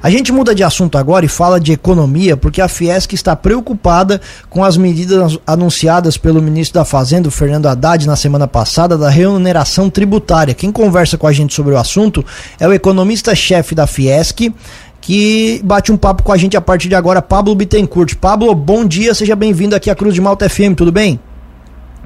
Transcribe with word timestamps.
A 0.00 0.10
gente 0.10 0.30
muda 0.30 0.54
de 0.54 0.62
assunto 0.62 0.96
agora 0.96 1.24
e 1.24 1.28
fala 1.28 1.58
de 1.58 1.72
economia, 1.72 2.36
porque 2.36 2.60
a 2.60 2.68
Fiesc 2.68 3.12
está 3.12 3.34
preocupada 3.34 4.20
com 4.48 4.62
as 4.62 4.76
medidas 4.76 5.38
anunciadas 5.44 6.16
pelo 6.16 6.40
ministro 6.40 6.78
da 6.78 6.84
Fazenda, 6.84 7.28
Fernando 7.32 7.66
Haddad, 7.66 8.06
na 8.06 8.14
semana 8.14 8.46
passada, 8.46 8.96
da 8.96 9.10
remuneração 9.10 9.90
tributária. 9.90 10.54
Quem 10.54 10.70
conversa 10.70 11.18
com 11.18 11.26
a 11.26 11.32
gente 11.32 11.52
sobre 11.52 11.74
o 11.74 11.78
assunto 11.78 12.24
é 12.60 12.68
o 12.68 12.72
economista-chefe 12.72 13.74
da 13.74 13.88
Fiesc, 13.88 14.54
que 15.00 15.60
bate 15.64 15.90
um 15.90 15.96
papo 15.96 16.22
com 16.22 16.32
a 16.32 16.36
gente 16.36 16.56
a 16.56 16.60
partir 16.60 16.88
de 16.88 16.94
agora, 16.94 17.20
Pablo 17.20 17.54
Bittencourt. 17.56 18.14
Pablo, 18.16 18.54
bom 18.54 18.84
dia, 18.84 19.14
seja 19.14 19.34
bem-vindo 19.34 19.74
aqui 19.74 19.90
à 19.90 19.96
Cruz 19.96 20.14
de 20.14 20.20
Malta 20.20 20.48
FM, 20.48 20.74
tudo 20.76 20.92
bem? 20.92 21.18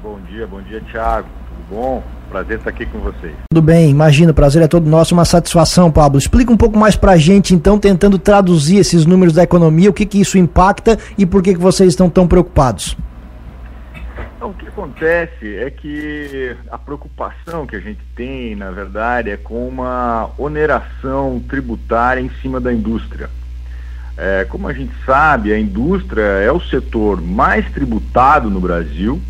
Bom 0.01 0.17
dia, 0.31 0.47
bom 0.47 0.61
dia, 0.63 0.81
Thiago. 0.91 1.42
Bom? 1.69 2.03
Prazer 2.29 2.57
estar 2.57 2.71
aqui 2.71 2.85
com 2.85 2.99
vocês. 2.99 3.33
Tudo 3.51 3.61
bem, 3.61 3.91
imagina, 3.91 4.31
o 4.31 4.33
prazer 4.33 4.63
é 4.63 4.67
todo 4.67 4.89
nosso, 4.89 5.13
uma 5.13 5.25
satisfação, 5.25 5.91
Pablo. 5.91 6.17
Explica 6.17 6.51
um 6.51 6.57
pouco 6.57 6.77
mais 6.77 6.95
pra 6.95 7.15
gente, 7.15 7.53
então, 7.53 7.77
tentando 7.77 8.17
traduzir 8.17 8.77
esses 8.77 9.05
números 9.05 9.33
da 9.33 9.43
economia, 9.43 9.89
o 9.89 9.93
que 9.93 10.05
que 10.05 10.19
isso 10.19 10.37
impacta 10.37 10.97
e 11.17 11.25
por 11.25 11.43
que 11.43 11.53
que 11.53 11.59
vocês 11.59 11.89
estão 11.89 12.09
tão 12.09 12.27
preocupados. 12.27 12.97
Então, 14.35 14.49
o 14.49 14.53
que 14.55 14.67
acontece 14.67 15.55
é 15.57 15.69
que 15.69 16.55
a 16.71 16.77
preocupação 16.77 17.67
que 17.67 17.75
a 17.75 17.79
gente 17.79 18.01
tem, 18.15 18.55
na 18.55 18.71
verdade, 18.71 19.29
é 19.29 19.37
com 19.37 19.67
uma 19.67 20.31
oneração 20.37 21.41
tributária 21.47 22.19
em 22.19 22.31
cima 22.41 22.59
da 22.59 22.73
indústria. 22.73 23.29
É, 24.17 24.45
como 24.49 24.67
a 24.67 24.73
gente 24.73 24.93
sabe, 25.05 25.53
a 25.53 25.59
indústria 25.59 26.21
é 26.21 26.51
o 26.51 26.59
setor 26.59 27.21
mais 27.21 27.69
tributado 27.71 28.49
no 28.49 28.59
Brasil, 28.59 29.21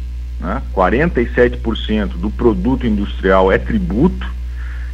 né? 0.44 0.62
47% 0.76 2.10
do 2.18 2.30
produto 2.30 2.86
industrial 2.86 3.50
é 3.50 3.58
tributo, 3.58 4.28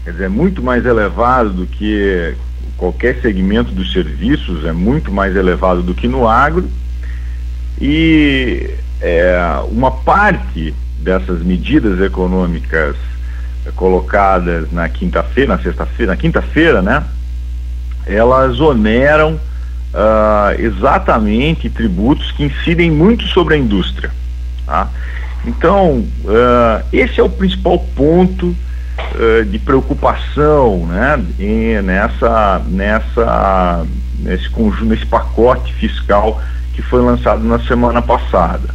quer 0.03 0.11
dizer, 0.11 0.25
é 0.25 0.29
muito 0.29 0.61
mais 0.61 0.85
elevado 0.85 1.49
do 1.49 1.65
que 1.65 2.35
qualquer 2.77 3.19
segmento 3.19 3.71
dos 3.71 3.91
serviços, 3.91 4.63
é 4.63 4.71
muito 4.71 5.11
mais 5.11 5.35
elevado 5.35 5.81
do 5.81 5.95
que 5.95 6.07
no 6.07 6.27
agro. 6.27 6.69
E 7.81 8.69
é, 9.01 9.59
uma 9.71 9.89
parte 9.89 10.73
dessas 10.99 11.41
medidas 11.41 11.99
econômicas 11.99 12.95
colocadas 13.75 14.71
na 14.71 14.87
quinta-feira, 14.87 15.55
na 15.55 15.63
sexta-feira, 15.63 16.11
na 16.11 16.17
quinta-feira, 16.17 16.81
né? 16.81 17.03
Elas 18.05 18.59
oneram 18.59 19.33
uh, 19.33 20.59
exatamente 20.59 21.69
tributos 21.69 22.31
que 22.31 22.43
incidem 22.43 22.91
muito 22.91 23.25
sobre 23.27 23.55
a 23.55 23.57
indústria. 23.57 24.11
Tá? 24.65 24.89
Então, 25.45 26.05
uh, 26.25 26.85
esse 26.91 27.19
é 27.19 27.23
o 27.23 27.29
principal 27.29 27.79
ponto 27.95 28.47
uh, 28.47 29.45
de 29.45 29.57
preocupação 29.59 30.85
né, 30.85 31.23
em, 31.39 31.81
nessa, 31.81 32.61
nessa, 32.67 33.85
nesse 34.19 34.49
conjunto, 34.49 34.85
nesse 34.85 35.05
pacote 35.05 35.73
fiscal 35.73 36.41
que 36.73 36.81
foi 36.81 37.01
lançado 37.01 37.43
na 37.43 37.59
semana 37.59 38.01
passada. 38.01 38.69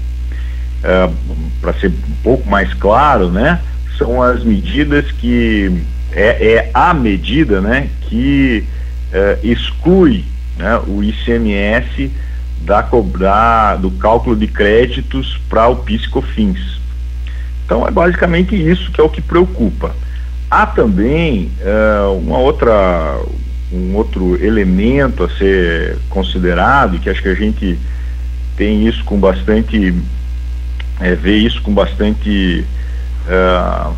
Uh, 0.82 1.14
Para 1.60 1.74
ser 1.74 1.88
um 1.88 2.22
pouco 2.22 2.48
mais 2.48 2.72
claro, 2.74 3.30
né, 3.30 3.60
são 3.98 4.22
as 4.22 4.42
medidas 4.42 5.10
que 5.12 5.82
é, 6.12 6.54
é 6.54 6.70
a 6.72 6.94
medida 6.94 7.60
né, 7.60 7.88
que 8.02 8.64
exclui 9.44 10.24
né, 10.58 10.76
o 10.88 11.04
ICMS 11.04 12.10
da 12.62 12.82
cobrar 12.82 13.76
do 13.76 13.90
cálculo 13.90 14.34
de 14.34 14.46
créditos 14.46 15.38
para 15.48 15.68
o 15.68 15.76
PIS/COFINS. 15.76 16.80
Então 17.64 17.86
é 17.86 17.90
basicamente 17.90 18.54
isso 18.54 18.90
que 18.90 19.00
é 19.00 19.04
o 19.04 19.08
que 19.08 19.20
preocupa. 19.20 19.94
Há 20.50 20.66
também 20.66 21.50
uh, 21.60 22.16
uma 22.18 22.38
outra 22.38 23.20
um 23.72 23.96
outro 23.96 24.42
elemento 24.44 25.24
a 25.24 25.28
ser 25.30 25.98
considerado 26.08 26.98
que 27.00 27.10
acho 27.10 27.22
que 27.22 27.28
a 27.28 27.34
gente 27.34 27.78
tem 28.56 28.86
isso 28.86 29.04
com 29.04 29.18
bastante 29.18 29.94
é, 31.00 31.14
vê 31.14 31.36
isso 31.36 31.60
com 31.62 31.74
bastante 31.74 32.64
uh, 33.26 33.92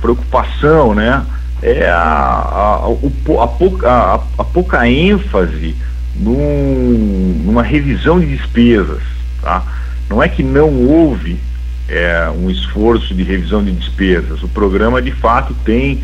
preocupação, 0.00 0.94
né? 0.94 1.24
É 1.62 1.88
a, 1.88 1.96
a, 1.96 2.80
a, 2.86 3.44
a, 3.44 3.46
pouca, 3.46 3.88
a, 3.88 4.14
a 4.38 4.44
pouca 4.44 4.88
ênfase 4.88 5.76
num, 6.16 7.42
numa 7.44 7.62
revisão 7.62 8.20
de 8.20 8.26
despesas. 8.36 9.02
Tá? 9.42 9.64
Não 10.08 10.22
é 10.22 10.28
que 10.28 10.42
não 10.42 10.68
houve 10.68 11.38
é, 11.88 12.30
um 12.30 12.50
esforço 12.50 13.14
de 13.14 13.22
revisão 13.22 13.64
de 13.64 13.72
despesas. 13.72 14.42
O 14.42 14.48
programa, 14.48 15.00
de 15.00 15.12
fato, 15.12 15.54
tem 15.64 16.02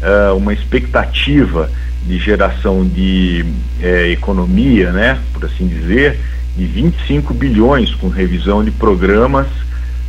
é, 0.00 0.30
uma 0.30 0.52
expectativa 0.52 1.70
de 2.06 2.18
geração 2.18 2.86
de 2.86 3.44
é, 3.80 4.08
economia, 4.08 4.92
né, 4.92 5.18
por 5.32 5.44
assim 5.44 5.66
dizer, 5.66 6.18
de 6.56 6.64
25 6.64 7.34
bilhões 7.34 7.94
com 7.94 8.08
revisão 8.08 8.64
de 8.64 8.70
programas, 8.72 9.46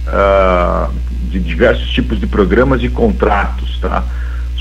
uh, 0.08 0.92
de 1.30 1.40
diversos 1.40 1.88
tipos 1.92 2.20
de 2.20 2.26
programas 2.26 2.82
e 2.82 2.90
contratos. 2.90 3.78
Tá? 3.80 4.04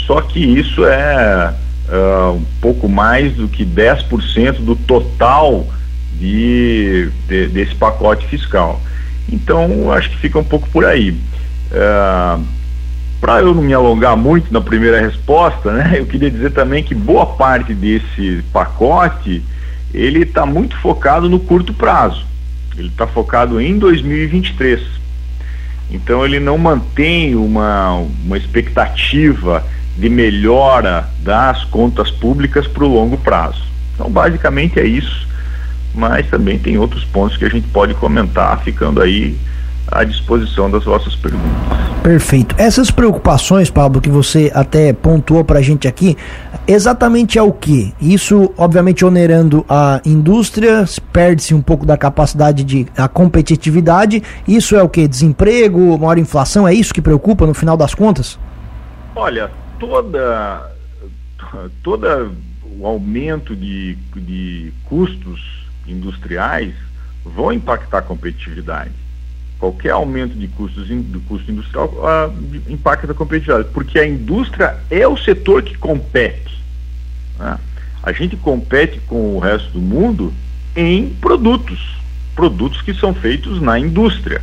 Só 0.06 0.20
que 0.20 0.38
isso 0.38 0.84
é 0.84 1.54
uh, 1.88 2.32
um 2.32 2.44
pouco 2.60 2.88
mais 2.88 3.34
do 3.34 3.48
que 3.48 3.64
10% 3.64 4.64
do 4.64 4.76
total 4.76 5.66
de, 6.14 7.10
de, 7.26 7.48
desse 7.48 7.74
pacote 7.74 8.26
fiscal. 8.26 8.80
Então, 9.30 9.90
acho 9.92 10.10
que 10.10 10.18
fica 10.18 10.38
um 10.38 10.44
pouco 10.44 10.68
por 10.70 10.84
aí. 10.84 11.10
Uh, 11.10 12.42
Para 13.20 13.40
eu 13.40 13.54
não 13.54 13.62
me 13.62 13.74
alongar 13.74 14.16
muito 14.16 14.52
na 14.52 14.60
primeira 14.60 15.00
resposta, 15.00 15.72
né, 15.72 15.96
eu 15.98 16.06
queria 16.06 16.30
dizer 16.30 16.52
também 16.52 16.82
que 16.82 16.94
boa 16.94 17.26
parte 17.26 17.74
desse 17.74 18.42
pacote 18.52 19.42
ele 19.92 20.22
está 20.22 20.44
muito 20.44 20.76
focado 20.76 21.28
no 21.28 21.40
curto 21.40 21.72
prazo. 21.72 22.26
Ele 22.76 22.88
está 22.88 23.06
focado 23.06 23.60
em 23.60 23.78
2023. 23.78 24.80
Então 25.90 26.24
ele 26.24 26.38
não 26.38 26.58
mantém 26.58 27.34
uma, 27.34 27.94
uma 28.24 28.36
expectativa 28.36 29.64
de 29.98 30.08
melhora 30.08 31.08
das 31.20 31.64
contas 31.64 32.10
públicas 32.10 32.66
para 32.68 32.84
o 32.84 32.88
longo 32.88 33.16
prazo. 33.18 33.62
Então, 33.94 34.08
basicamente 34.08 34.78
é 34.78 34.86
isso, 34.86 35.26
mas 35.92 36.26
também 36.28 36.56
tem 36.56 36.78
outros 36.78 37.04
pontos 37.04 37.36
que 37.36 37.44
a 37.44 37.48
gente 37.48 37.66
pode 37.68 37.94
comentar, 37.94 38.62
ficando 38.62 39.02
aí 39.02 39.36
à 39.90 40.04
disposição 40.04 40.70
das 40.70 40.84
vossas 40.84 41.16
perguntas. 41.16 41.48
Perfeito. 42.02 42.54
Essas 42.56 42.92
preocupações, 42.92 43.70
Pablo, 43.70 44.00
que 44.00 44.08
você 44.08 44.52
até 44.54 44.92
pontuou 44.92 45.44
para 45.44 45.58
a 45.58 45.62
gente 45.62 45.88
aqui, 45.88 46.16
exatamente 46.66 47.36
é 47.36 47.42
o 47.42 47.52
que? 47.52 47.92
Isso, 48.00 48.52
obviamente, 48.56 49.04
onerando 49.04 49.64
a 49.68 50.00
indústria, 50.06 50.84
perde-se 51.12 51.54
um 51.54 51.60
pouco 51.60 51.84
da 51.84 51.96
capacidade 51.96 52.62
de 52.62 52.86
a 52.96 53.08
competitividade. 53.08 54.22
Isso 54.46 54.76
é 54.76 54.82
o 54.82 54.88
que? 54.88 55.08
Desemprego, 55.08 55.98
maior 55.98 56.18
inflação? 56.18 56.68
É 56.68 56.72
isso 56.72 56.94
que 56.94 57.02
preocupa 57.02 57.44
no 57.46 57.54
final 57.54 57.76
das 57.76 57.94
contas? 57.94 58.38
Olha, 59.16 59.50
toda, 59.78 60.72
toda 61.82 62.30
o 62.78 62.86
aumento 62.86 63.56
de, 63.56 63.96
de 64.14 64.72
custos 64.84 65.40
industriais 65.86 66.74
vão 67.24 67.52
impactar 67.52 67.98
a 67.98 68.02
competitividade. 68.02 68.92
Qualquer 69.58 69.90
aumento 69.90 70.34
de 70.34 70.46
custos 70.48 70.88
do 70.88 71.20
custo 71.22 71.50
industrial 71.50 71.88
uh, 71.88 72.72
impacta 72.72 73.10
a 73.10 73.14
competitividade, 73.14 73.68
porque 73.72 73.98
a 73.98 74.06
indústria 74.06 74.78
é 74.88 75.06
o 75.08 75.16
setor 75.16 75.62
que 75.62 75.76
compete. 75.76 76.62
Né? 77.38 77.58
A 78.02 78.12
gente 78.12 78.36
compete 78.36 79.00
com 79.00 79.36
o 79.36 79.38
resto 79.40 79.70
do 79.72 79.80
mundo 79.80 80.32
em 80.76 81.10
produtos, 81.20 81.80
produtos 82.36 82.80
que 82.82 82.94
são 82.94 83.12
feitos 83.12 83.60
na 83.60 83.78
indústria. 83.78 84.40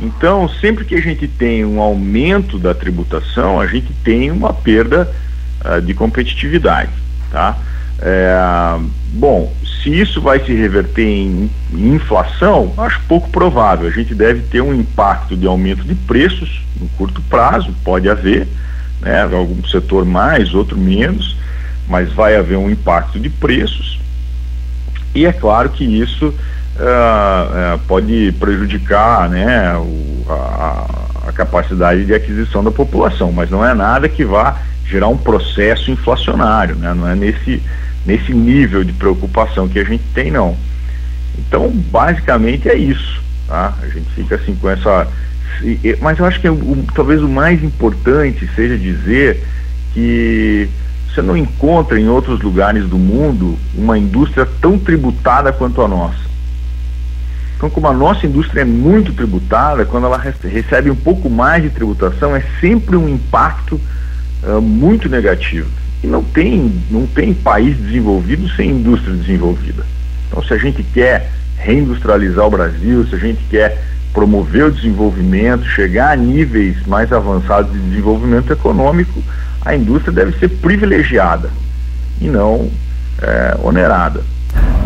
Então, 0.00 0.48
sempre 0.48 0.84
que 0.84 0.94
a 0.94 1.00
gente 1.00 1.26
tem 1.26 1.64
um 1.64 1.80
aumento 1.80 2.58
da 2.58 2.74
tributação, 2.74 3.58
a 3.60 3.66
gente 3.66 3.92
tem 4.04 4.30
uma 4.30 4.52
perda 4.52 5.10
uh, 5.64 5.80
de 5.80 5.94
competitividade, 5.94 6.92
tá? 7.30 7.56
É, 7.98 8.78
bom, 9.14 9.54
se 9.82 9.88
isso 9.88 10.20
vai 10.20 10.44
se 10.44 10.52
reverter 10.52 11.02
em, 11.02 11.50
em, 11.72 11.94
inflação, 11.94 12.74
acho 12.76 13.00
pouco 13.08 13.30
provável. 13.30 13.88
A 13.88 13.90
gente 13.90 14.14
deve 14.14 14.42
ter 14.42 14.60
um 14.60 14.74
impacto 14.74 15.34
de 15.36 15.46
aumento 15.46 15.82
de 15.82 15.94
preços 15.94 16.62
no 16.78 16.88
curto 16.90 17.22
prazo, 17.22 17.74
pode 17.82 18.08
haver, 18.08 18.46
né? 19.00 19.22
Algum 19.22 19.64
setor 19.66 20.04
mais, 20.04 20.54
outro 20.54 20.76
menos, 20.76 21.36
mas 21.88 22.12
vai 22.12 22.36
haver 22.36 22.58
um 22.58 22.68
impacto 22.68 23.18
de 23.18 23.30
preços. 23.30 23.98
E 25.14 25.24
é 25.24 25.32
claro 25.32 25.70
que 25.70 25.84
isso 25.84 26.34
uh, 26.78 27.76
uh, 27.76 27.78
pode 27.86 28.32
prejudicar 28.38 29.28
né, 29.28 29.76
o, 29.76 30.26
a, 30.28 30.86
a, 31.28 31.32
capacidade 31.32 32.04
de 32.04 32.14
aquisição 32.14 32.62
da 32.62 32.70
população, 32.70 33.32
mas 33.32 33.50
não 33.50 33.64
é 33.64 33.74
nada 33.74 34.08
que 34.08 34.24
vá 34.24 34.58
gerar 34.86 35.08
um 35.08 35.16
processo 35.16 35.90
inflacionário, 35.90 36.76
né? 36.76 36.94
não 36.94 37.08
é 37.08 37.14
nesse, 37.14 37.62
nesse 38.04 38.32
nível 38.32 38.84
de 38.84 38.92
preocupação 38.92 39.68
que 39.68 39.78
a 39.78 39.84
gente 39.84 40.04
tem, 40.14 40.30
não. 40.30 40.56
Então, 41.38 41.68
basicamente 41.68 42.68
é 42.68 42.74
isso. 42.74 43.20
Tá? 43.46 43.74
A 43.82 43.86
gente 43.88 44.08
fica 44.10 44.36
assim 44.36 44.54
com 44.54 44.68
essa. 44.68 45.06
Mas 46.00 46.18
eu 46.18 46.24
acho 46.24 46.40
que 46.40 46.48
o, 46.48 46.84
talvez 46.94 47.22
o 47.22 47.28
mais 47.28 47.62
importante 47.62 48.48
seja 48.54 48.76
dizer 48.76 49.42
que 49.94 50.68
Você 51.12 51.22
não 51.22 51.36
encontra 51.36 51.98
em 51.98 52.08
outros 52.08 52.40
lugares 52.42 52.86
do 52.86 52.98
mundo 52.98 53.58
uma 53.74 53.98
indústria 53.98 54.46
tão 54.60 54.78
tributada 54.78 55.52
quanto 55.52 55.80
a 55.80 55.88
nossa. 55.88 56.25
Então, 57.56 57.70
como 57.70 57.88
a 57.88 57.92
nossa 57.92 58.26
indústria 58.26 58.60
é 58.60 58.64
muito 58.64 59.14
tributada, 59.14 59.86
quando 59.86 60.04
ela 60.04 60.18
recebe 60.18 60.90
um 60.90 60.96
pouco 60.96 61.30
mais 61.30 61.62
de 61.62 61.70
tributação, 61.70 62.36
é 62.36 62.42
sempre 62.60 62.96
um 62.96 63.08
impacto 63.08 63.80
uh, 64.42 64.60
muito 64.60 65.08
negativo. 65.08 65.68
E 66.04 66.06
não 66.06 66.22
tem, 66.22 66.70
não 66.90 67.06
tem 67.06 67.32
país 67.32 67.76
desenvolvido 67.78 68.48
sem 68.50 68.70
indústria 68.70 69.14
desenvolvida. 69.14 69.84
Então, 70.28 70.42
se 70.42 70.52
a 70.52 70.58
gente 70.58 70.82
quer 70.82 71.30
reindustrializar 71.56 72.46
o 72.46 72.50
Brasil, 72.50 73.06
se 73.06 73.14
a 73.14 73.18
gente 73.18 73.42
quer 73.48 73.82
promover 74.12 74.64
o 74.64 74.70
desenvolvimento, 74.70 75.64
chegar 75.64 76.12
a 76.12 76.16
níveis 76.16 76.76
mais 76.86 77.10
avançados 77.10 77.72
de 77.72 77.78
desenvolvimento 77.78 78.52
econômico, 78.52 79.22
a 79.64 79.74
indústria 79.74 80.12
deve 80.12 80.38
ser 80.38 80.48
privilegiada 80.48 81.50
e 82.20 82.28
não 82.28 82.70
é, 83.20 83.56
onerada. 83.62 84.22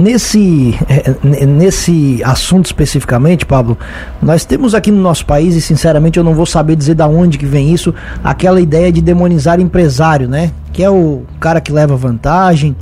Nesse, 0.01 0.75
é, 0.89 1.47
nesse 1.47 2.23
assunto 2.25 2.67
especificamente, 2.67 3.45
Pablo, 3.45 3.77
nós 4.23 4.45
temos 4.45 4.75
aqui 4.75 4.91
no 4.91 5.01
nosso 5.01 5.27
país, 5.27 5.55
e 5.55 5.61
sinceramente 5.61 6.19
eu 6.19 6.25
não 6.25 6.35
vou 6.35 6.47
saber 6.47 6.75
dizer 6.75 6.95
da 6.95 7.07
onde 7.07 7.37
que 7.37 7.47
vem 7.47 7.73
isso, 7.73 7.95
aquela 8.25 8.61
ideia 8.61 8.91
de 8.91 9.01
demonizar 9.03 9.61
empresário, 9.61 10.29
né? 10.29 10.51
Que 10.73 10.83
é 10.83 10.91
o 10.91 11.23
cara 11.39 11.61
que 11.61 11.71
leva 11.71 11.97
vantagem, 11.97 12.75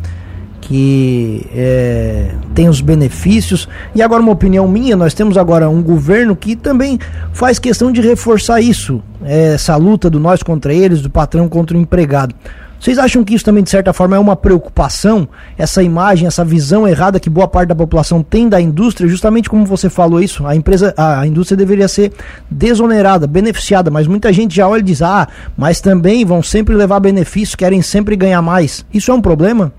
que 0.61 1.47
é, 1.55 2.31
tem 2.55 2.69
os 2.69 2.81
benefícios. 2.81 3.69
E 3.95 4.03
agora, 4.03 4.23
uma 4.23 4.33
opinião 4.33 4.69
minha, 4.69 4.97
nós 4.97 5.15
temos 5.15 5.37
agora 5.37 5.69
um 5.69 5.83
governo 5.83 6.37
que 6.37 6.55
também 6.55 6.99
faz 7.33 7.59
questão 7.59 7.91
de 7.91 8.01
reforçar 8.01 8.61
isso, 8.61 9.03
essa 9.25 9.75
luta 9.77 10.09
do 10.09 10.21
nós 10.21 10.43
contra 10.43 10.73
eles, 10.73 11.01
do 11.01 11.11
patrão 11.11 11.49
contra 11.49 11.77
o 11.77 11.81
empregado. 11.81 12.35
Vocês 12.81 12.97
acham 12.97 13.25
que 13.25 13.35
isso 13.35 13.45
também, 13.45 13.65
de 13.65 13.71
certa 13.71 13.93
forma, 13.93 14.15
é 14.15 14.19
uma 14.19 14.37
preocupação? 14.37 15.29
Essa 15.57 15.83
imagem, 15.83 16.29
essa 16.29 16.45
visão 16.45 16.87
errada 16.87 17.19
que 17.19 17.29
boa 17.29 17.49
parte 17.49 17.69
da 17.69 17.75
população 17.75 18.23
tem 18.23 18.49
da 18.49 18.61
indústria, 18.61 19.09
justamente 19.09 19.51
como 19.51 19.67
você 19.67 19.91
falou 19.91 20.21
isso, 20.21 20.47
a 20.47 20.55
empresa, 20.55 20.95
a, 20.97 21.27
indústria 21.27 21.57
deveria 21.57 21.89
ser 21.89 22.13
desonerada, 22.49 23.27
beneficiada, 23.27 23.91
mas 23.91 24.07
muita 24.07 24.33
gente 24.33 24.55
já 24.55 24.69
olha 24.69 24.81
e 24.81 24.85
diz, 24.85 25.03
ah, 25.03 25.27
mas 25.57 25.81
também 25.81 26.25
vão 26.25 26.41
sempre 26.43 26.75
levar 26.75 27.01
benefícios, 27.01 27.57
querem 27.57 27.83
sempre 27.83 28.15
ganhar 28.15 28.43
mais. 28.43 28.87
Isso 28.95 29.11
é 29.11 29.15
um 29.15 29.21
problema? 29.21 29.73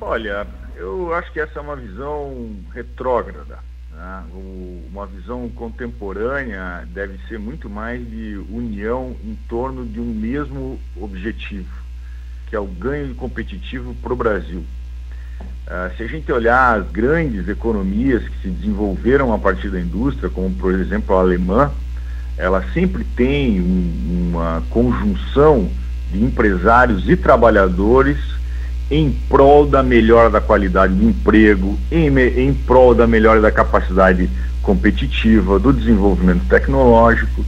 Olha, 0.00 0.46
eu 0.76 1.14
acho 1.14 1.32
que 1.32 1.40
essa 1.40 1.58
é 1.58 1.62
uma 1.62 1.76
visão 1.76 2.50
retrógrada. 2.74 3.58
Né? 4.06 4.22
O, 4.32 4.84
uma 4.92 5.06
visão 5.06 5.48
contemporânea 5.48 6.86
deve 6.94 7.18
ser 7.26 7.40
muito 7.40 7.68
mais 7.68 8.00
de 8.08 8.40
união 8.48 9.16
em 9.24 9.36
torno 9.48 9.84
de 9.84 9.98
um 9.98 10.14
mesmo 10.14 10.78
objetivo, 10.96 11.68
que 12.48 12.54
é 12.54 12.60
o 12.60 12.66
ganho 12.66 13.14
competitivo 13.16 13.94
para 13.96 14.12
o 14.12 14.16
Brasil. 14.16 14.64
Uh, 15.40 15.96
se 15.96 16.04
a 16.04 16.06
gente 16.06 16.30
olhar 16.30 16.78
as 16.78 16.88
grandes 16.90 17.48
economias 17.48 18.22
que 18.22 18.42
se 18.42 18.48
desenvolveram 18.48 19.32
a 19.34 19.38
partir 19.38 19.68
da 19.70 19.80
indústria, 19.80 20.30
como 20.30 20.54
por 20.54 20.72
exemplo 20.72 21.16
a 21.16 21.20
alemã, 21.20 21.72
ela 22.38 22.64
sempre 22.72 23.02
tem 23.02 23.60
um, 23.60 24.30
uma 24.30 24.62
conjunção 24.70 25.68
de 26.12 26.22
empresários 26.22 27.08
e 27.08 27.16
trabalhadores 27.16 28.35
em 28.90 29.10
prol 29.28 29.66
da 29.66 29.82
melhora 29.82 30.30
da 30.30 30.40
qualidade 30.40 30.94
de 30.94 31.04
emprego, 31.04 31.78
em, 31.90 32.06
em 32.18 32.54
prol 32.54 32.94
da 32.94 33.06
melhora 33.06 33.40
da 33.40 33.50
capacidade 33.50 34.28
competitiva, 34.62 35.58
do 35.58 35.72
desenvolvimento 35.72 36.46
tecnológico. 36.48 37.44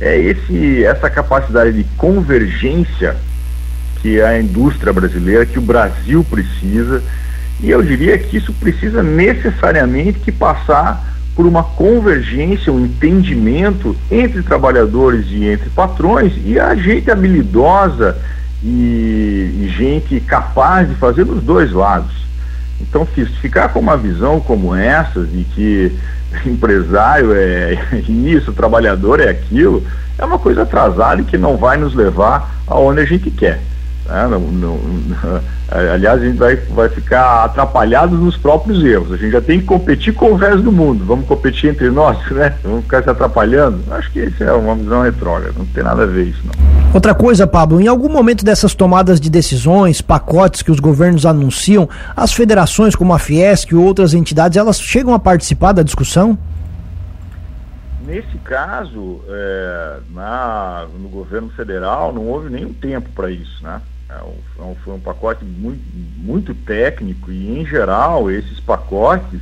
É 0.00 0.18
esse, 0.18 0.84
essa 0.84 1.10
capacidade 1.10 1.72
de 1.72 1.84
convergência 1.96 3.16
que 4.00 4.20
a 4.20 4.40
indústria 4.40 4.92
brasileira, 4.92 5.44
que 5.44 5.58
o 5.58 5.62
Brasil 5.62 6.24
precisa, 6.24 7.02
e 7.62 7.70
eu 7.70 7.82
diria 7.82 8.16
que 8.18 8.38
isso 8.38 8.52
precisa 8.54 9.02
necessariamente 9.02 10.20
que 10.20 10.32
passar 10.32 11.06
por 11.36 11.46
uma 11.46 11.62
convergência, 11.62 12.72
um 12.72 12.84
entendimento 12.84 13.94
entre 14.10 14.42
trabalhadores 14.42 15.26
e 15.28 15.44
entre 15.44 15.68
patrões 15.70 16.32
e 16.44 16.58
a 16.58 16.74
gente 16.74 17.10
habilidosa 17.10 18.16
e, 18.62 19.64
e 19.64 19.74
gente 19.76 20.20
capaz 20.20 20.88
de 20.88 20.94
fazer 20.94 21.24
dos 21.24 21.42
dois 21.42 21.72
lados. 21.72 22.20
Então, 22.80 23.06
ficar 23.06 23.68
com 23.68 23.78
uma 23.78 23.96
visão 23.96 24.40
como 24.40 24.74
essa, 24.74 25.24
de 25.24 25.44
que 25.44 25.92
empresário 26.46 27.32
é 27.34 27.78
isso, 28.08 28.52
trabalhador 28.52 29.20
é 29.20 29.28
aquilo, 29.28 29.84
é 30.18 30.24
uma 30.24 30.38
coisa 30.38 30.62
atrasada 30.62 31.20
e 31.22 31.24
que 31.24 31.38
não 31.38 31.56
vai 31.56 31.76
nos 31.76 31.94
levar 31.94 32.62
aonde 32.66 33.00
a 33.00 33.04
gente 33.04 33.30
quer. 33.30 33.60
Né? 34.06 34.28
Não, 34.28 34.40
não, 34.40 34.78
não, 34.78 35.40
aliás, 35.92 36.20
a 36.20 36.24
gente 36.24 36.38
vai, 36.38 36.56
vai 36.56 36.88
ficar 36.88 37.44
atrapalhado 37.44 38.16
nos 38.16 38.36
próprios 38.36 38.82
erros. 38.84 39.12
A 39.12 39.16
gente 39.16 39.32
já 39.32 39.40
tem 39.40 39.60
que 39.60 39.66
competir 39.66 40.14
com 40.14 40.32
o 40.32 40.36
resto 40.36 40.62
do 40.62 40.72
mundo. 40.72 41.04
Vamos 41.04 41.26
competir 41.26 41.70
entre 41.70 41.90
nós, 41.90 42.18
né? 42.30 42.54
Vamos 42.62 42.82
ficar 42.82 43.02
se 43.02 43.10
atrapalhando. 43.10 43.80
Acho 43.90 44.10
que 44.10 44.20
isso 44.20 44.42
é 44.42 44.52
uma 44.52 44.74
visão 44.74 45.02
retrógrada. 45.02 45.54
Não 45.56 45.66
tem 45.66 45.82
nada 45.82 46.02
a 46.02 46.06
ver 46.06 46.28
isso, 46.28 46.40
não. 46.44 46.70
Outra 46.92 47.14
coisa, 47.14 47.46
Pablo, 47.46 47.80
em 47.80 47.86
algum 47.86 48.08
momento 48.08 48.44
dessas 48.44 48.74
tomadas 48.74 49.20
de 49.20 49.30
decisões, 49.30 50.00
pacotes 50.00 50.60
que 50.60 50.72
os 50.72 50.80
governos 50.80 51.24
anunciam, 51.24 51.88
as 52.16 52.32
federações 52.32 52.96
como 52.96 53.14
a 53.14 53.18
Fiesc 53.18 53.72
e 53.72 53.76
outras 53.76 54.12
entidades, 54.12 54.56
elas 54.56 54.80
chegam 54.80 55.14
a 55.14 55.18
participar 55.18 55.72
da 55.72 55.84
discussão? 55.84 56.36
Nesse 58.06 58.38
caso, 58.38 59.20
é, 59.28 59.98
na, 60.10 60.86
no 60.98 61.08
governo 61.08 61.50
federal, 61.50 62.12
não 62.12 62.26
houve 62.26 62.48
nenhum 62.48 62.72
tempo 62.72 63.10
para 63.10 63.30
isso, 63.30 63.62
né? 63.62 63.80
É 64.08 64.62
um, 64.62 64.74
foi 64.76 64.94
um 64.94 65.00
pacote 65.00 65.44
muito, 65.44 65.82
muito 66.16 66.54
técnico 66.54 67.30
e, 67.30 67.60
em 67.60 67.64
geral, 67.64 68.30
esses 68.30 68.58
pacotes 68.58 69.40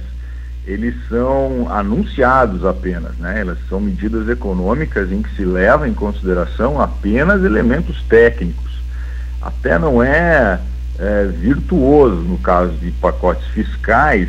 eles 0.66 0.94
são 1.08 1.66
anunciados 1.70 2.62
apenas, 2.66 3.16
né? 3.16 3.40
Elas 3.40 3.58
são 3.70 3.80
medidas 3.80 4.28
econômicas 4.28 5.10
em 5.10 5.22
que 5.22 5.34
se 5.34 5.44
leva 5.44 5.88
em 5.88 5.94
consideração 5.94 6.78
apenas 6.78 7.42
elementos 7.42 8.02
técnicos. 8.02 8.70
Até 9.40 9.78
não 9.78 10.02
é, 10.02 10.60
é 10.98 11.24
virtuoso 11.24 12.16
no 12.16 12.36
caso 12.36 12.72
de 12.72 12.90
pacotes 12.90 13.46
fiscais, 13.48 14.28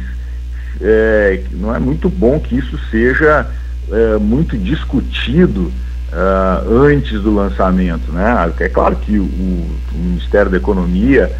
é, 0.79 1.43
não 1.51 1.75
é 1.75 1.79
muito 1.79 2.09
bom 2.09 2.39
que 2.39 2.57
isso 2.57 2.79
seja 2.89 3.45
é, 3.91 4.17
muito 4.17 4.57
discutido 4.57 5.71
uh, 6.13 6.83
antes 6.83 7.21
do 7.21 7.33
lançamento. 7.33 8.11
Né? 8.11 8.51
É 8.59 8.69
claro 8.69 8.95
que 8.95 9.17
o, 9.17 9.23
o, 9.23 9.79
Ministério 9.93 10.51
da 10.51 10.57
Economia 10.57 11.31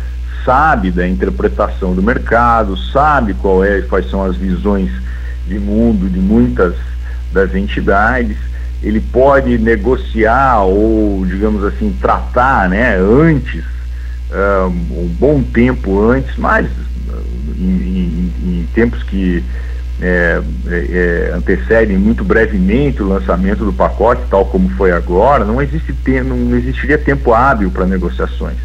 sabe 0.43 0.91
da 0.91 1.07
interpretação 1.07 1.93
do 1.93 2.01
mercado, 2.01 2.77
sabe 2.77 3.33
qual 3.35 3.63
é, 3.63 3.81
quais 3.81 4.09
são 4.09 4.23
as 4.23 4.35
visões 4.35 4.89
de 5.47 5.59
mundo 5.59 6.09
de 6.09 6.19
muitas 6.19 6.75
das 7.33 7.53
entidades, 7.53 8.37
ele 8.81 8.99
pode 8.99 9.57
negociar 9.57 10.61
ou, 10.63 11.25
digamos 11.25 11.63
assim, 11.63 11.95
tratar 11.99 12.69
né, 12.69 12.95
antes, 12.97 13.63
uh, 14.31 14.67
um 14.67 15.15
bom 15.19 15.43
tempo 15.43 16.09
antes, 16.09 16.35
mas 16.37 16.67
em, 17.57 17.63
em, 17.63 18.33
em 18.43 18.67
tempos 18.73 19.03
que 19.03 19.43
é, 20.01 20.41
é, 20.67 20.75
é, 20.75 21.33
antecedem 21.35 21.97
muito 21.97 22.23
brevemente 22.23 23.03
o 23.03 23.07
lançamento 23.07 23.65
do 23.65 23.73
pacote, 23.73 24.21
tal 24.29 24.45
como 24.45 24.69
foi 24.69 24.91
agora, 24.91 25.43
não, 25.43 25.61
existe 25.61 25.93
te, 25.93 26.21
não 26.21 26.55
existiria 26.55 26.97
tempo 26.97 27.33
hábil 27.33 27.69
para 27.69 27.85
negociações, 27.85 28.57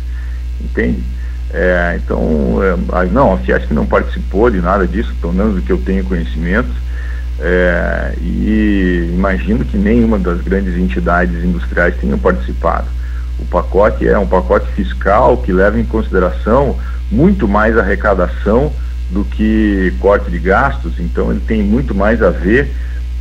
entende? 0.61 1.03
É, 1.53 1.99
então, 2.03 2.59
é, 2.63 3.07
não, 3.07 3.35
a 3.35 3.39
Fiesp 3.39 3.73
não 3.73 3.85
participou 3.87 4.51
de 4.51 4.61
nada 4.61 4.87
disso, 4.87 5.13
pelo 5.21 5.33
menos 5.33 5.57
do 5.57 5.63
que 5.63 5.73
eu 5.73 5.79
tenho 5.79 6.05
conhecimento, 6.05 6.71
é, 7.41 8.15
e 8.21 9.11
imagino 9.13 9.65
que 9.65 9.77
nenhuma 9.77 10.19
das 10.19 10.41
grandes 10.41 10.77
entidades 10.77 11.45
industriais 11.45 11.97
tenham 12.01 12.19
participado. 12.19 12.87
O 13.41 13.45
pacote 13.47 14.07
é 14.07 14.17
um 14.17 14.27
pacote 14.27 14.71
fiscal 14.73 15.37
que 15.39 15.53
leva 15.53 15.79
em 15.81 15.85
consideração 15.85 16.79
muito 17.11 17.49
mais 17.49 17.77
arrecadação 17.77 18.73
do 19.15 19.25
que 19.25 19.95
corte 20.01 20.29
de 20.29 20.41
gastos, 20.41 20.99
então 20.99 21.31
ele 21.31 21.41
tem 21.47 21.63
muito 21.63 21.95
mais 21.95 22.21
a 22.21 22.31
ver 22.31 22.69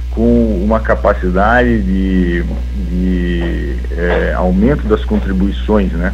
com 0.09 0.59
uma 0.63 0.79
capacidade 0.79 1.81
de, 1.83 2.43
de 2.89 3.75
é, 3.91 4.33
aumento 4.33 4.87
das 4.87 5.05
contribuições, 5.05 5.91
né? 5.93 6.11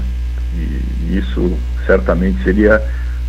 E 0.54 1.18
isso 1.18 1.54
certamente 1.86 2.44
seria 2.44 2.82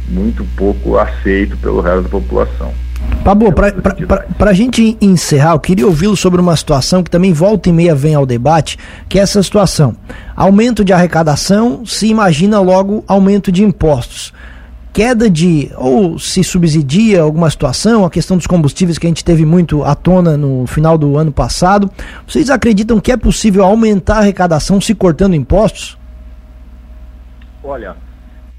muito 0.09 0.45
pouco 0.57 0.99
aceito 0.99 1.57
pelo 1.57 1.81
resto 1.81 2.03
da 2.03 2.09
população. 2.09 2.73
Pablo, 3.25 3.53
para 3.53 4.51
a 4.51 4.53
gente 4.53 4.97
encerrar, 5.01 5.53
eu 5.53 5.61
queria 5.61 5.87
ouvi-lo 5.87 6.17
sobre 6.17 6.41
uma 6.41 6.57
situação 6.57 7.03
que 7.03 7.11
também 7.11 7.33
volta 7.33 7.69
e 7.69 7.73
meia 7.73 7.95
vem 7.95 8.15
ao 8.15 8.27
debate, 8.27 8.77
que 9.09 9.19
é 9.19 9.23
essa 9.23 9.43
situação. 9.43 9.95
Aumento 10.35 10.85
de 10.85 10.93
arrecadação, 10.93 11.87
se 11.87 12.09
imagina 12.09 12.61
logo 12.61 13.05
aumento 13.07 13.51
de 13.53 13.63
impostos 13.63 14.33
queda 14.93 15.31
de 15.31 15.71
ou 15.77 16.19
se 16.19 16.43
subsidia 16.43 17.23
alguma 17.23 17.49
situação, 17.51 18.05
a 18.05 18.11
questão 18.11 18.37
dos 18.37 18.47
combustíveis 18.47 18.99
que 18.99 19.07
a 19.07 19.11
gente 19.11 19.25
teve 19.25 19.45
muito 19.45 19.85
à 19.85 19.95
tona 19.95 20.37
no 20.37 20.67
final 20.67 20.99
do 20.99 21.17
ano 21.17 21.33
passado. 21.33 21.91
Vocês 22.27 22.51
acreditam 22.51 23.01
que 23.01 23.13
é 23.13 23.17
possível 23.17 23.65
aumentar 23.65 24.17
a 24.17 24.19
arrecadação 24.19 24.81
se 24.81 24.95
cortando 24.95 25.35
impostos? 25.35 25.99
Olha, 27.63 27.97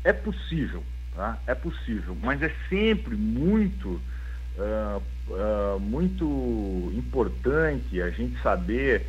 é 0.03 0.13
possível, 0.13 0.83
tá? 1.15 1.37
É 1.45 1.53
possível, 1.55 2.15
mas 2.23 2.41
é 2.41 2.51
sempre 2.69 3.15
muito, 3.15 3.99
uh, 4.57 5.01
uh, 5.29 5.79
muito 5.79 6.91
importante 6.95 8.01
a 8.01 8.09
gente 8.09 8.41
saber 8.41 9.05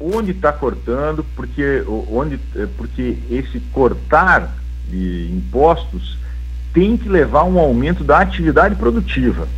onde 0.00 0.32
está 0.32 0.52
cortando, 0.52 1.24
porque, 1.36 1.84
onde, 2.10 2.38
porque 2.76 3.16
esse 3.30 3.60
cortar 3.72 4.52
de 4.88 5.30
impostos 5.30 6.18
tem 6.74 6.96
que 6.96 7.08
levar 7.08 7.40
a 7.40 7.44
um 7.44 7.58
aumento 7.58 8.02
da 8.02 8.18
atividade 8.18 8.74
produtiva. 8.74 9.48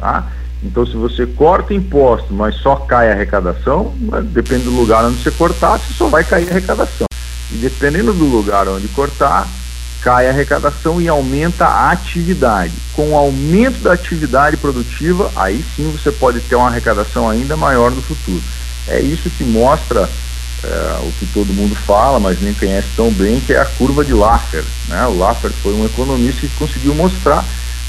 Tá? 0.00 0.26
Então, 0.62 0.84
se 0.84 0.96
você 0.96 1.26
corta 1.26 1.74
imposto, 1.74 2.32
mas 2.32 2.56
só 2.56 2.74
cai 2.74 3.10
a 3.10 3.12
arrecadação, 3.12 3.94
depende 4.32 4.64
do 4.64 4.70
lugar 4.70 5.04
onde 5.04 5.22
você 5.22 5.30
cortar, 5.30 5.78
você 5.78 5.92
só 5.92 6.08
vai 6.08 6.24
cair 6.24 6.48
a 6.48 6.50
arrecadação. 6.50 7.06
E 7.52 7.56
dependendo 7.56 8.12
do 8.12 8.24
lugar 8.24 8.66
onde 8.66 8.88
cortar, 8.88 9.46
cai 10.02 10.26
a 10.26 10.30
arrecadação 10.30 11.00
e 11.00 11.06
aumenta 11.06 11.66
a 11.66 11.90
atividade. 11.90 12.72
Com 12.94 13.10
o 13.10 13.16
aumento 13.16 13.80
da 13.80 13.92
atividade 13.92 14.56
produtiva, 14.56 15.30
aí 15.36 15.64
sim 15.76 15.90
você 15.90 16.10
pode 16.10 16.40
ter 16.40 16.56
uma 16.56 16.68
arrecadação 16.68 17.28
ainda 17.28 17.56
maior 17.56 17.90
no 17.90 18.02
futuro. 18.02 18.42
É 18.88 19.00
isso 19.00 19.30
que 19.30 19.44
mostra 19.44 20.08
é, 20.64 20.98
o 21.02 21.12
que 21.18 21.26
todo 21.26 21.52
mundo 21.52 21.74
fala, 21.74 22.18
mas 22.18 22.40
nem 22.40 22.54
conhece 22.54 22.88
tão 22.96 23.10
bem, 23.10 23.40
que 23.40 23.52
é 23.52 23.60
a 23.60 23.64
curva 23.64 24.04
de 24.04 24.12
Laffer. 24.12 24.64
Né? 24.88 25.06
O 25.06 25.16
Laffer 25.16 25.50
foi 25.62 25.74
um 25.74 25.84
economista 25.84 26.40
que 26.40 26.56
conseguiu 26.56 26.94
mostrar 26.94 27.44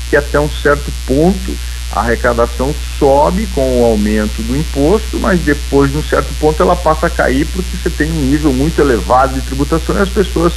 que 0.09 0.15
até 0.15 0.39
um 0.39 0.49
certo 0.49 0.91
ponto 1.05 1.55
a 1.91 2.01
arrecadação 2.01 2.73
sobe 2.99 3.47
com 3.47 3.81
o 3.81 3.85
aumento 3.85 4.43
do 4.43 4.55
imposto, 4.55 5.19
mas 5.19 5.39
depois 5.39 5.91
de 5.91 5.97
um 5.97 6.03
certo 6.03 6.31
ponto 6.39 6.61
ela 6.61 6.75
passa 6.75 7.07
a 7.07 7.09
cair 7.09 7.45
porque 7.47 7.75
você 7.75 7.89
tem 7.89 8.11
um 8.11 8.21
nível 8.21 8.53
muito 8.53 8.79
elevado 8.79 9.33
de 9.33 9.41
tributação 9.41 9.97
e 9.97 10.01
as 10.01 10.09
pessoas 10.09 10.53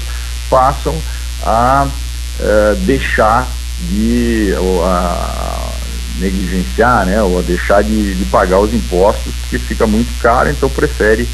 passam 0.50 0.94
a 1.42 1.88
uh, 1.88 2.76
deixar 2.84 3.48
de 3.88 4.54
ou 4.58 4.84
a 4.84 5.72
negligenciar, 6.18 7.06
né, 7.06 7.22
ou 7.22 7.38
a 7.38 7.42
deixar 7.42 7.82
de, 7.82 8.14
de, 8.14 8.24
pagar 8.26 8.60
os 8.60 8.72
impostos 8.72 9.32
porque 9.40 9.58
fica 9.58 9.86
muito 9.86 10.12
caro, 10.20 10.50
então 10.50 10.68
prefere 10.68 11.26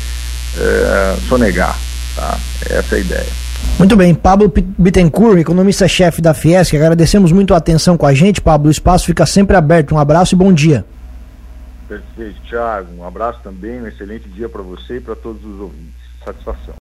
uh, 0.57 1.21
sonegar, 1.29 1.77
tá? 2.15 2.39
Essa 2.71 2.95
é 2.95 2.99
a 2.99 3.01
ideia. 3.01 3.27
Muito 3.79 3.97
bem, 3.97 4.15
Pablo 4.15 4.53
Bittencourt, 4.79 5.39
economista-chefe 5.39 6.21
da 6.21 6.35
Fiesc, 6.35 6.75
agradecemos 6.75 7.31
muito 7.33 7.55
a 7.55 7.57
atenção 7.57 7.97
com 7.97 8.07
a 8.07 8.15
gente, 8.15 8.41
Pablo. 8.41 8.69
O 8.69 8.71
espaço 8.71 9.07
fica 9.07 9.25
sempre 9.25 9.57
aberto. 9.57 9.95
Um 9.95 9.99
abraço 9.99 10.35
e 10.35 10.39
bom 10.39 10.53
dia. 10.53 10.85
Perfeito, 11.89 12.41
Thiago. 12.49 12.89
Um 12.99 13.05
abraço 13.07 13.41
também, 13.43 13.81
um 13.81 13.87
excelente 13.87 14.29
dia 14.29 14.49
para 14.49 14.63
você 14.63 14.97
e 14.97 15.01
para 15.01 15.15
todos 15.15 15.45
os 15.45 15.61
ouvintes. 15.61 15.95
Satisfação. 16.25 16.75